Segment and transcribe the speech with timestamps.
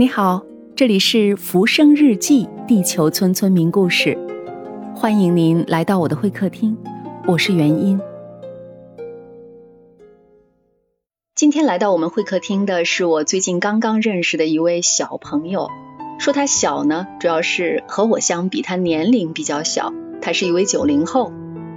[0.00, 0.40] 你好，
[0.76, 4.16] 这里是《浮生日记》地球村村民故事，
[4.94, 6.78] 欢迎您来到我的会客厅，
[7.26, 8.00] 我是元音。
[11.34, 15.66] 今天来到我们会客厅的是我最近刚刚认识的一位小朋友。
[16.20, 19.92] 说他小呢，主要是和我相比，他年龄比较小，
[20.22, 21.32] 他是一位九零后。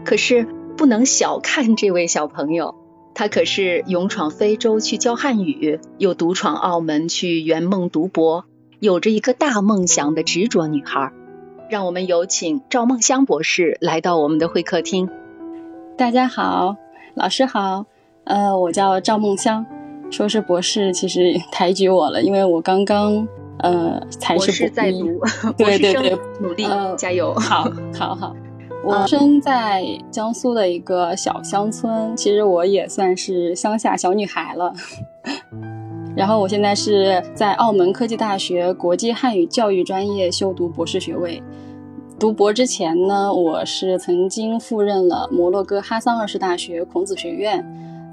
[0.05, 0.47] 可是
[0.77, 2.75] 不能小看这位小朋友。
[3.13, 8.45] 她可是勇闯非洲去教汉语，又独闯澳门去圆梦读博，
[8.79, 11.11] 有着一个大梦想的执着女孩。
[11.69, 15.09] 让我们有请赵梦香博士来到我们的会客厅。
[15.97, 16.75] 大家好，
[17.13, 17.85] 老师好，
[18.25, 19.66] 呃，我叫赵梦香。
[20.09, 23.25] 说是博士，其实抬举我了，因为我刚刚
[23.59, 25.21] 呃才是在读，
[25.57, 26.66] 对对对，努力
[26.97, 28.35] 加油，好，好，好。
[28.84, 34.73] 我生在江苏的一个小乡村，其实我也算是乡下小女孩了。
[36.17, 41.42] 然后我现在是在澳门科技大学国际汉语教育专业修读博士学位。
[42.20, 47.64] 读博之前呢，我是曾经赴任了摩洛哥哈桑二世大学孔子学院，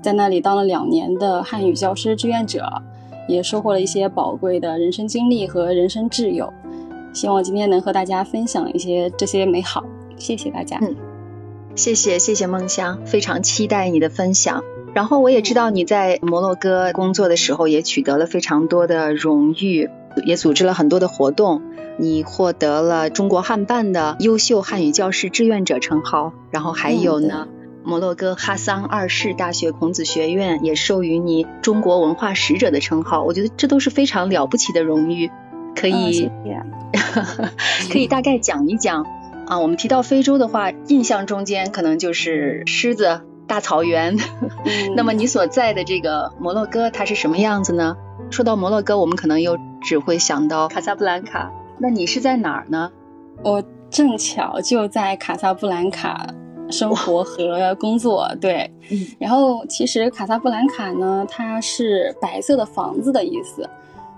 [0.03, 2.71] 在那里当了两年的汉语教师志愿者，
[3.27, 6.53] 也收获了一些宝贵的人生经历和人生挚友。
[7.15, 9.83] 希望今天能和大家分享一些这些美好。
[10.19, 10.79] 谢谢大家。
[10.81, 10.97] 嗯，
[11.75, 14.63] 谢谢谢谢梦香，非常期待你的分享。
[14.95, 19.89] 然后我也知道你在摩洛哥工作的时候也取得了非常多的荣誉，
[20.25, 21.63] 也组织了很多的活动。
[22.01, 27.49] 你获得了中国汉办的优秀汉语教师志愿者称号，然后还有呢，
[27.85, 33.25] 摩洛哥哈桑二世大学孔子学院也授予你中国文化使者的称号。
[33.25, 35.31] 我觉得这都是非常了不起的荣誉，
[35.75, 36.31] 可以，
[37.91, 39.05] 可以大概讲一讲。
[39.49, 44.15] 啊，我们提到非洲的话，印象中间可能就是狮子、大草原。
[44.95, 47.97] 那么你所在的这个摩洛哥，它是什么样子呢？
[48.31, 51.51] 说到摩洛哥，我们可能又只会想到卡萨布兰卡。
[51.79, 52.93] 那你是在哪儿呢？
[53.43, 56.27] 我正巧就在卡萨布兰卡
[56.71, 58.29] 生活和工作。
[58.39, 58.71] 对，
[59.19, 63.67] 然后其实卡萨布兰卡呢，它是白色的房子的意思，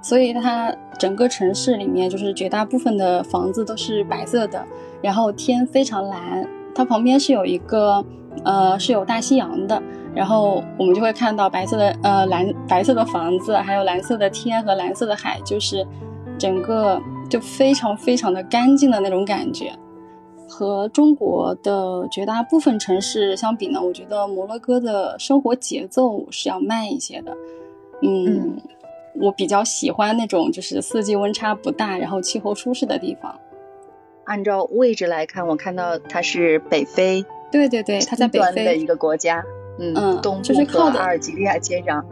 [0.03, 4.65] 所以它整个城市里面就是绝大部分的房子都是白色的。
[5.03, 8.05] 然后天非常蓝，它旁边是有一个，
[8.44, 9.83] 呃，是有大西洋的。
[10.15, 15.87] 然后我们就会看到白色的，呃，蓝白色的房子，还有蓝色的天和蓝色的海，就是
[16.37, 19.72] 整个就非常非常的干净的那种感觉。
[20.49, 27.34] 和中国的绝大部分城市相比呢，我觉得摩洛哥的生活节奏是要慢一些的。
[28.03, 28.60] 嗯，
[29.15, 33.38] 我比较喜欢那种就是四季温差不大，然后气候舒适的地方。
[34.25, 39.43] 按照位置来看，我看到它是北非，对对对，它在北非的一个国家，
[39.78, 42.04] 嗯，东部和阿尔及利亚接壤，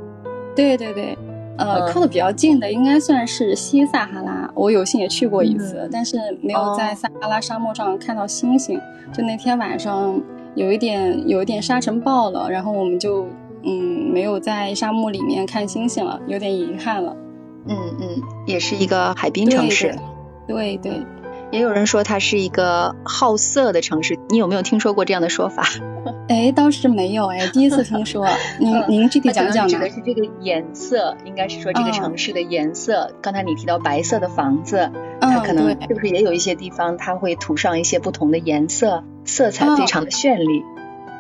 [0.57, 1.17] 对对对，
[1.57, 8.81] 呃，靠的比较近的应该算是西撒哈拉，我有幸也去过一次，但是没有在撒哈拉沙漠上看到星星，
[9.13, 10.21] 就那天晚上
[10.57, 13.29] 有一点有一点沙尘暴了，然后我们就
[13.63, 17.17] 嗯没有在沙漠里面看星星了，有点遗憾了，
[17.67, 19.95] 嗯嗯，也是一个海滨城市，
[20.47, 21.03] 对对。
[21.51, 25.65] 也有人说它是一个好色的城市，你有没有听说过这样的说法？
[26.29, 28.29] 哎，倒是没有哎，第一次听说。
[28.61, 33.15] 您您具体讲讲指的是这个颜色，应该是说这个城市的颜色。
[33.23, 34.91] 刚才你提到白色的房子，
[35.23, 40.63] 它可能是不是也有一些地方它会涂上一些不同的颜色，色彩非常的绚丽。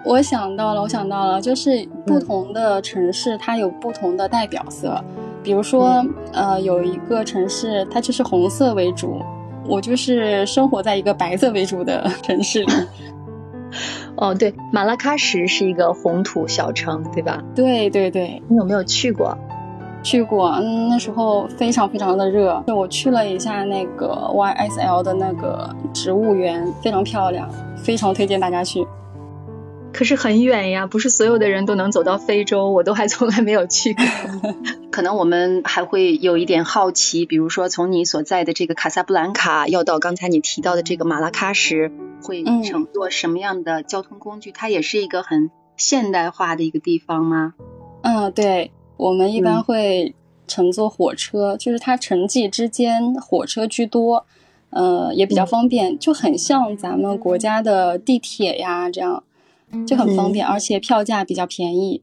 [0.08, 4.98] 我想到了，我想到了，就是不同的城市它有不同的代表色，
[5.42, 6.02] 比如说
[6.32, 9.20] 呃有一个城市它就是红色为主。
[9.66, 12.72] 我就是生活在一个白色为主的城市里。
[14.16, 17.44] 哦，对，马拉喀什是一个红土小城，对吧？
[17.54, 19.36] 对对对，你有没有去过？
[20.02, 22.64] 去过，嗯，那时候非常非常的热。
[22.66, 27.46] 就我去了一下那个 YSL 的那个植物园，非常漂亮，
[27.76, 28.86] 非常推荐大家去。
[29.98, 34.04] 可是很远呀，不是所有的人都能走到非洲，我都还从来没有去过。
[34.92, 41.90] 可能我们还会有一点好奇，比如说从你所在的这个卡萨布兰卡要到刚才你提到的这个马拉喀什，
[42.22, 44.52] 会乘坐什么样的交通工具？
[44.52, 47.54] 它也是一个很现代化的一个地方吗？
[48.02, 50.14] 嗯，对，我们一般会
[50.46, 54.24] 乘坐火车，就是它城际之间火车居多，
[54.70, 59.24] 呃，也比较方便，就很像咱们国家的地铁呀这样。
[59.86, 62.02] 就很方便，而且票价比较便宜。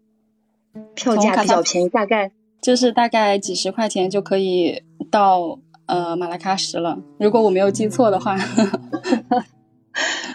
[0.94, 2.32] 票价比较便宜，大概
[2.62, 7.00] 就是大概几十块钱就可以到呃马拉喀什了。
[7.20, 8.38] 如果我没有记错的话。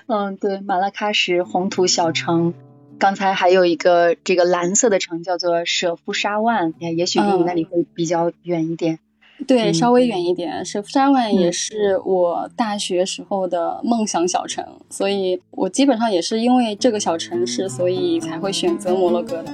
[0.06, 2.54] 嗯，对，马拉喀什红土小城。
[2.98, 8.98] 刚才还有一个这个蓝色的城叫做舍夫沙万，也许离你那里会比较远一点。
[9.46, 10.64] 对，稍微远一点。
[10.64, 19.52] 舍夫沙万也是我大学时候的梦想小城，所以我基本上也是因为这个小城市，所以才会选择摩洛哥的。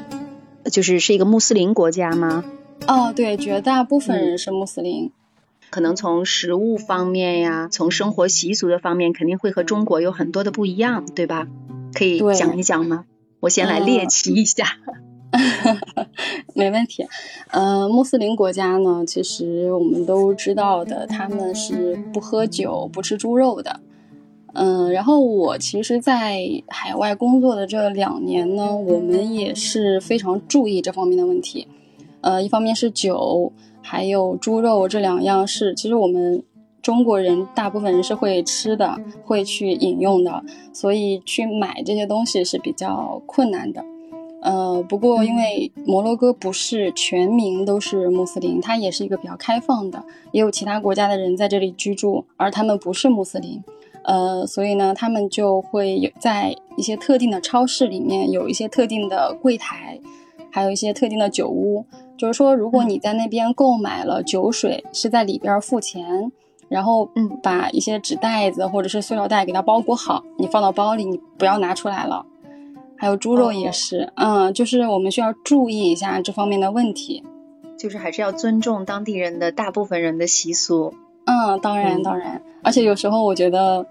[0.70, 2.44] 就是是一个穆斯林国家吗？
[2.88, 5.10] 哦，对，绝大部分人是穆斯林。
[5.70, 11.46] 可能从食物方面呀，从生活习俗的方面，肯定会和中国有很多的不一样，对吧？
[11.94, 13.04] 可以讲一讲吗？
[13.40, 14.64] 我先来猎奇一下。
[16.54, 17.06] 没问题。
[17.50, 23.80] 呃，穆斯林国家呢，其实我们都知道的，他们是不喝酒、不吃猪肉的。
[24.54, 31.68] 嗯，然后我其实，在海外工作的这两年呢，我们也是非常注意这方面的问题。
[32.22, 36.42] 呃，一方面是酒，还有猪肉这两样是，其实我们
[36.80, 40.42] 中国人大部分人是会吃的，会去饮用的，
[40.72, 43.84] 所以去买这些东西是比较困难的。
[44.42, 53.62] 呃，不过因为摩洛哥不是全民都是穆斯林，它也是一个比较开放的，也有其他国家的人在这里居住，而他们不是穆斯林。
[54.04, 59.98] 呃，所以呢，他们就会有在一些特定的超市里面有一些特定的柜台，
[60.48, 61.84] 还有一些特定的酒屋。
[62.16, 66.30] 就是说，如果你在那边购买了酒水，是在里边付钱，
[66.68, 72.24] 然后嗯，把一些纸袋子或者是塑料袋给它包裹好，你放到包里，你不要拿出来了。
[72.98, 77.22] 还有猪肉也是，嗯，就是我们需要注意一下这方面的问题，
[77.78, 80.94] 就是还是要尊重当地人的大部分人的习俗。
[81.24, 83.86] 嗯，当然当然，而且有时候我觉得，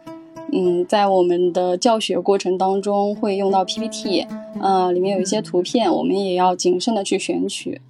[0.52, 4.26] 嗯，在我们的教学过程当中会用到 PPT，
[4.62, 7.82] 呃，里面有一些图片，我们也要谨慎的去选取。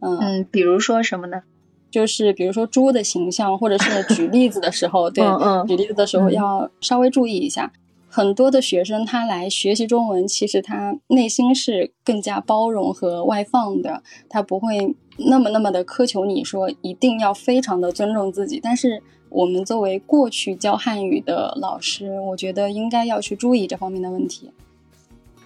[0.00, 1.42] 嗯，比如说什么呢？
[1.90, 5.24] 就是比如说猪的形象，或者是举例子的时候， 对，
[5.66, 7.72] 举例子的时候要稍微注意一下。
[8.14, 18.60] 很多的学生他来学习中文，其实他内心是更加包容和外放的，他不会那么那么的苛求你说一定要非常的尊重自己。
[18.62, 24.52] 但是我们作为过去教汉语的老师，我觉得应该要去注意这方面的问题。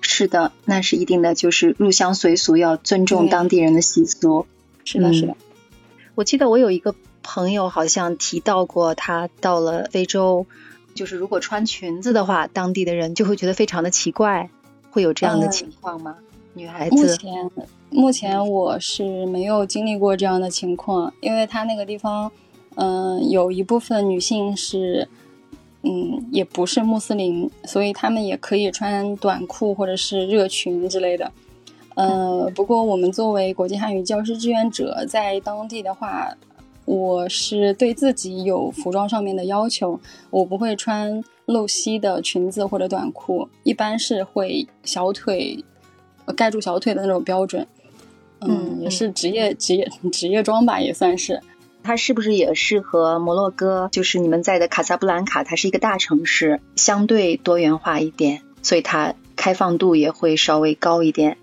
[0.03, 4.45] 是的，那是一定的，就是入乡随俗，要尊重当地人的习俗。
[4.85, 5.35] 是的，是的。
[6.17, 10.45] 我记得我有一个朋友好像提到过，他到了非洲。
[10.99, 14.51] 就是如果穿裙子的话，当地的人就会觉得非常的奇怪，
[14.91, 16.17] 会有这样的情况吗？
[16.55, 17.51] 女孩子目前
[17.91, 22.33] 目前我是没有经历过这样的情况，因为他那个地方，
[22.75, 25.09] 嗯，有一部分女性是，
[25.83, 31.31] 嗯，也不是穆斯林，所以他们也可以穿短裤或者是热裙之类的。
[31.95, 36.35] 呃，不过我们作为国际汉语教师志愿者，在当地的话。
[36.89, 40.01] 我是对自己有服装上面的要求，
[40.31, 45.63] 我不会穿露膝的裙子或者短裤，一般是会小腿
[46.35, 47.67] 盖住小腿的那种标准。
[48.41, 51.43] 嗯，也是职业职业职业装吧，也算是。
[51.83, 53.91] 它是不是也适合摩洛哥？
[53.93, 61.37] 就是你们在的卡萨布兰卡，它是一个大城市，相对多元化一点，所以它开放度也会稍微高一点。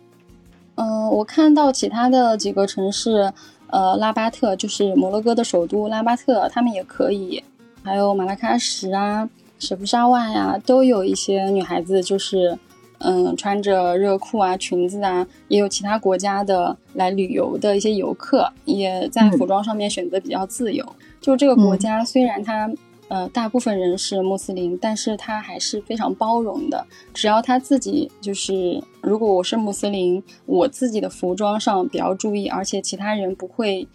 [0.74, 3.32] 嗯，我看到其他的几个城市。
[3.68, 7.44] 呃，拉巴特就是摩洛哥的首都，拉巴特他们也可以，
[7.84, 9.30] 还有马拉喀什啊、
[9.60, 12.58] 舍夫沙万呀，都有一些女孩子，就是
[13.00, 20.86] 嗯，穿着热裤啊、裙子啊，也有其他国家的来旅游的一些游客，也在服装上面选择比较自由。
[21.20, 22.72] 就这个国家，虽然它。
[23.08, 26.86] 呃，大部分人是穆斯林，但是他还是非常包容的。
[27.14, 33.88] 只要他自己就是，如果我是穆斯林，我自己的服装上比较注意，而且其他人不会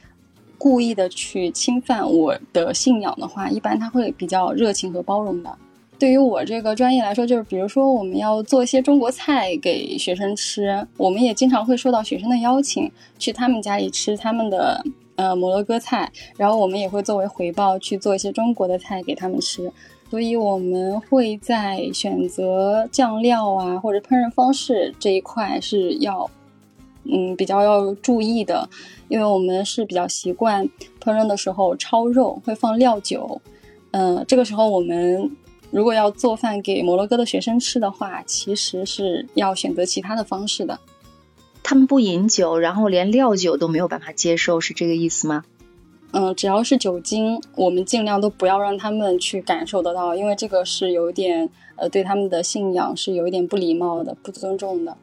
[0.56, 5.52] 故意的去侵犯我的信仰的话，一般他会比较热情和包容的。
[5.98, 14.84] 对于我这个专业来说，就是比如说我们要做一些中国菜给学生吃，我们也经常会受到学生的邀请，去他们家里吃他们的。
[15.16, 19.70] 呃，摩洛哥菜，然后我们也会作为回报去做一些中国的菜给他们吃，
[20.08, 26.30] 所以我们会在选择酱料啊或者烹饪方式这一块是要，
[27.04, 28.68] 嗯，比较要注意的，
[29.08, 30.64] 因为我们是比较习惯
[31.02, 33.40] 烹饪的时候焯肉会放料酒，
[33.90, 35.30] 嗯，这个时候我们
[35.70, 40.78] 如果要做饭给摩洛哥的学生吃的话，其实是要选择其他的方式的。
[41.62, 45.44] 他们不饮酒，然后连料酒都没有办法接受，是这个意思吗？
[46.12, 54.96] 嗯，只要是酒精，我们尽量都不要让他们去感受得到，因为这个是有点呃，对他们的信仰是有一点不礼貌的、不尊重的。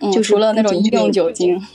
[0.00, 1.66] 嗯，就除了那种医用酒精，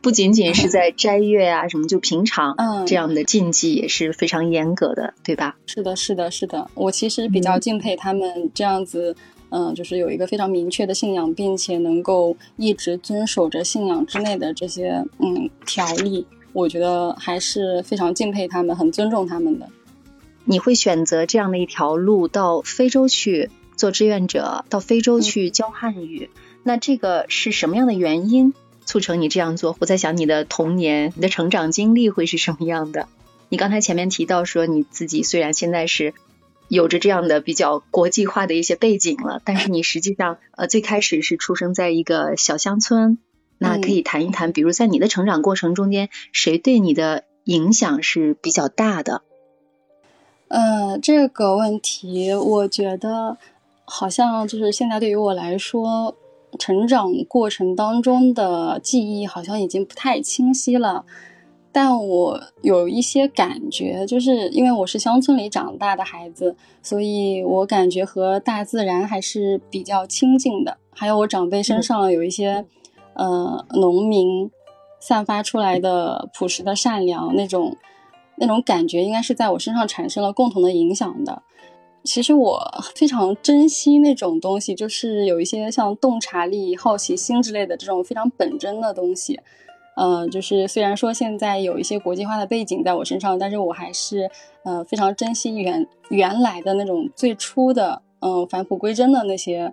[0.00, 5.56] 不仅仅是 在斋月啊什么，就平常这样的禁忌也是非常严格的，对吧？
[5.66, 6.68] 是的，是的，是的。
[6.74, 9.14] 我其实比较敬佩他们这样子。
[9.56, 16.26] 嗯，就是有一个非常明确的信仰，并且能够一直遵守着信仰之内的这些嗯条例。
[16.52, 19.68] 我觉得还是非常敬佩他们，很尊重他们的。
[20.44, 26.30] 你会选择这样的一条路到非洲去做志愿者，到非洲去教汉语？
[26.64, 29.76] 那这个是什么样的原因促成你这样做？
[29.78, 33.06] 我在想你的童年、你的成长经历会是什么样的？
[33.50, 36.12] 你刚才前面提到说你自己虽然现在是
[36.68, 43.18] 有着这样的比较国际化的一些背景了，但是你实际上呃最开始是出生在一个小乡村。
[43.56, 49.22] 那可以谈一谈，比如在你的成长过程中间，谁对你的影响是比较大的？
[50.48, 53.38] 呃，这个问题我觉得
[53.84, 56.16] 好像就是现在对于我来说，
[56.58, 61.04] 成长过程当中的记忆好像已经不太清晰了。
[61.74, 70.78] 但我有一些感觉，就是因为我是乡村里长大的孩子，所以我感觉和大自然还是比较亲近的。
[70.94, 72.64] 还有我长辈身上有一些。
[73.16, 74.50] 呃，农民
[74.98, 77.76] 散发出来的朴实的善良，那种
[78.38, 81.40] 那种感觉，应该是在我身上产生了共同的影响的。
[82.02, 82.60] 其实我
[82.96, 89.38] 非常珍惜那种东西，就是有一些像洞察力、好奇心之类的这种非常本真的东西。
[89.96, 94.30] 呃，就是虽然说现在有一些国际化的背景在我身上，但是我还是
[94.64, 99.72] 呃非常珍惜原原来的那种最初的嗯返璞归真的那些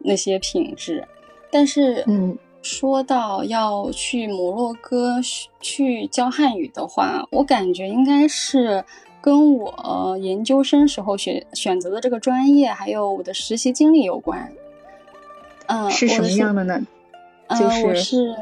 [0.00, 1.06] 那些品质。
[1.50, 2.38] 但是嗯。
[2.62, 5.16] 说到要去摩洛哥
[5.62, 8.84] 去教汉语的话，我感觉应该是
[9.22, 14.52] 跟我研究生时候选选择的这个专业，还有我的实习经历有关。
[15.68, 16.86] 嗯，是什么样的呢？
[17.46, 18.36] 呃，我是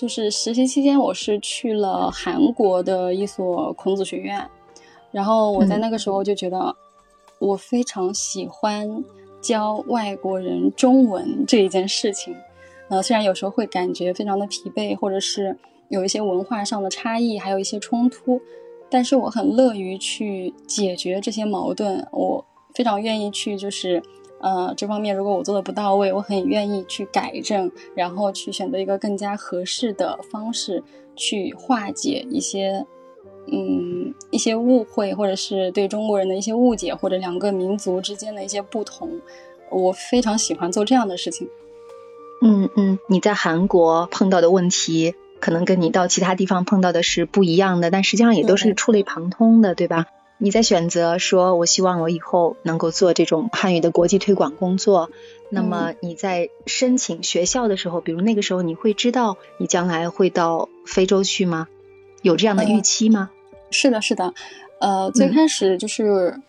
[0.00, 4.48] 就是实习期间，我是去了韩国的一所孔子学院，
[5.10, 6.74] 然后我在那个时候就觉得
[7.38, 9.04] 我非常喜欢
[9.42, 12.34] 教外国人中文这一件事情。
[12.88, 15.54] 呃，虽然有时候会感觉非常的疲惫，或者是
[15.90, 18.40] 有一些文化上的差异，还有一些冲突，
[18.88, 22.08] 但是我很乐于去解决这些矛盾。
[22.10, 22.42] 我
[22.74, 24.02] 非常愿意去，就是
[24.40, 30.82] 呃，这方面如果我做的不到位，我很愿意去改正，然后去选择一个更加合适的方式
[31.14, 32.86] 去化解一些
[33.52, 39.20] 嗯一些误会，或者是对中国人的一些误解，或者两个民族之间的一些不同。
[39.70, 41.48] 我非常喜欢做这样的事情。
[42.42, 50.06] 嗯嗯，你在韩国碰到的问题，可能跟你到其他地方碰到的是不一样的，但实际上也都是触类旁通的，对吧？
[50.40, 55.10] 你在选择说，我希望我以后能够做这种汉语的国际推广工作，
[55.50, 61.68] 那么你在申请学校的时候，比如那个时候你会知道你将来会到非洲去吗？
[62.22, 63.30] 有这样的预期吗？
[63.70, 64.34] 是的，是的，
[64.80, 66.40] 呃，最开始就是。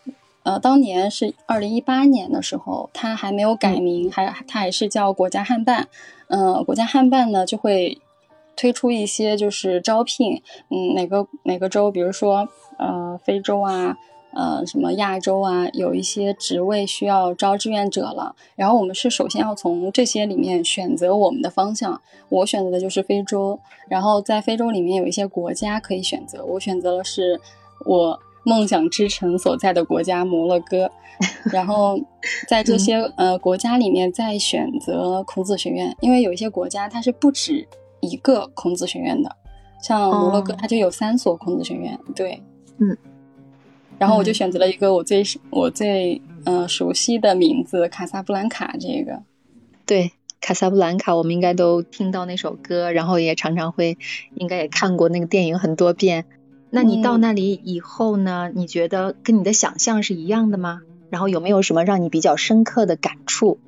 [0.44, 5.86] 呃，当年是二零一八年的时候，它还没有改名，还它还是叫国家汉办。
[6.26, 7.96] 嗯，国家汉办呢就会
[8.56, 13.96] 推出一些就是招聘，嗯，哪个哪个州，比如说呃非洲啊，
[14.34, 18.34] 呃什么亚洲啊，有一些职位需要招志愿者了。
[18.54, 22.00] 然后我们是首先要从这些里面选择我们的方向。
[22.28, 27.40] 我选择的就是非洲，然后在非洲里面有一些国家可以选择，我选择的是
[27.86, 28.18] 我。
[28.44, 30.90] 梦想之城所在的国家摩洛哥，
[31.52, 31.96] 然后
[32.48, 37.64] 在这些呃国家里面再选择孔子学院，因为有一些国家它是不止
[38.02, 39.34] 一个孔子学院的，
[39.82, 41.98] 像摩洛哥它就有三所孔子学院。
[42.14, 42.42] 对，
[42.76, 42.94] 嗯，
[43.98, 49.22] 然后我就选择了一个我最我最嗯熟悉的名字卡萨布兰卡这个。
[49.86, 53.96] 对，卡萨布兰卡，我们应该都听到那首歌，然后也常常会
[54.34, 56.26] 应该也看过那个电影很多遍。
[56.70, 58.50] 那你到那里以后呢？
[58.54, 60.80] 你觉得跟你的想象是一样的吗？
[61.10, 63.58] 然后有没有什么让你比较深刻的感触？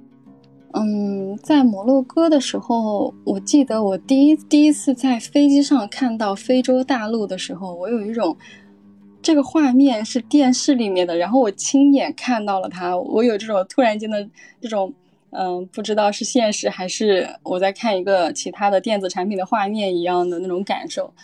[0.77, 8.37] 嗯，在摩洛哥的时候，我记得我第一第一次在飞机上看到非洲大陆的时候，我有一种
[9.23, 14.29] 这个画面是电视里面的，然后我亲眼看到了它，我有这种突然间的
[14.61, 14.93] 这种
[15.31, 21.15] 嗯，不知道是现实还是我在看一个其他的电子产品的画面一样的那种感受。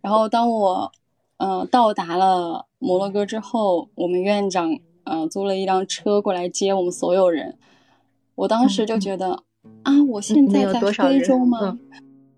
[0.00, 0.90] 然后当我
[1.36, 7.58] 嗯，到达了摩洛哥之后，我们院长嗯租了一辆车过来接我们所有人。
[8.34, 9.42] 我当时就觉得
[9.82, 11.78] 啊，我现在在非洲吗？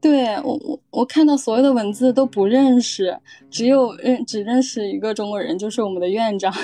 [0.00, 3.19] 对我我我看到所有的文字都不认识，
[3.50, 6.53] 只有认只认识一个中国人，就是我们的院长。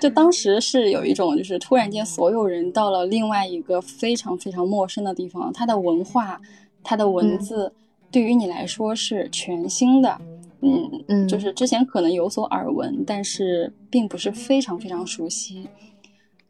[0.00, 6.40] 就当时是有一种，就是突然间所有人到了另外一个非常非常陌生的地方，它的文化，
[6.82, 7.72] 它的文字。
[8.10, 10.20] 对于你来说是全新的，
[10.60, 15.66] 嗯嗯，就是之前可能有所耳闻，但是并不是非常非常熟悉。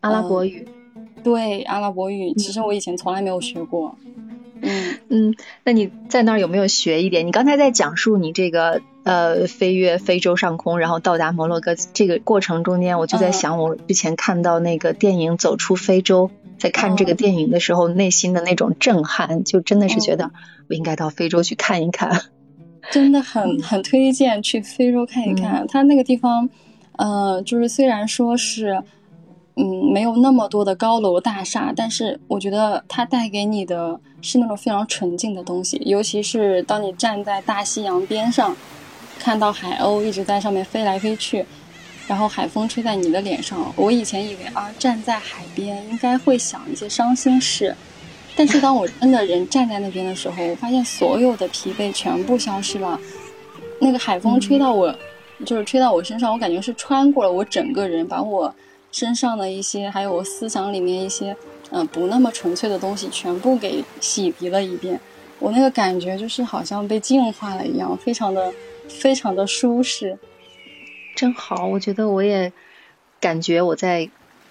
[0.03, 0.67] 阿拉伯语，
[1.25, 3.97] 对阿拉伯语，其实我以前从来没有学过。
[4.65, 7.27] 嗯嗯，那你在那儿有没有学一点？
[7.27, 16.29] 你刚才在讲述你这个呃飞越非洲上空，然后到达摩洛哥这个过程中间，我就在想，我之前看到那个电影《走出非洲》，
[16.59, 20.31] 在看这个电影的时候，内心的那种震撼，就真的是觉得
[20.69, 22.23] 我应该到非洲去看一看。
[22.91, 26.49] 真的很很推荐去非洲看一看，它那个地方，
[26.99, 28.83] 呃，就是虽然说是。
[29.55, 35.77] 嗯，没有那么多的高楼大厦，但是我觉得它带给你的是那种非常纯净的东西。
[35.85, 38.57] 尤其是当你站在大西洋边上，
[39.19, 41.45] 看到海鸥一直在上面飞来飞去，
[42.09, 43.71] 然后海风吹在你的脸上。
[43.77, 47.77] 我以前以为啊，站在海边应该会想一些伤心事，
[48.35, 52.99] 但是当我真的人站在那边的时候，我发现所有的疲惫全部消失了。
[53.79, 54.95] 那个海风吹到我，
[55.45, 58.55] 就是吹到我身上，我感觉是穿过了我整个人，把我。
[58.93, 61.35] 身上的一些，还有我思想里面一些，
[61.71, 65.01] 嗯，不那么纯粹的东西，全部给洗涤了一遍。
[65.41, 68.53] 我那个感觉就是好像被净化了一样，非常的，
[68.89, 70.17] 非常的舒适。
[71.17, 72.53] 真好，我觉得我也
[73.19, 74.09] 感觉我在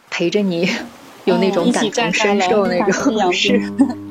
[0.10, 0.68] 陪着你，
[1.24, 3.62] 有那种感同身受那种，是。